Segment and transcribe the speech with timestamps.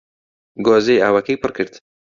[0.65, 1.73] گۆزەی ئاوەکەی پڕ کرد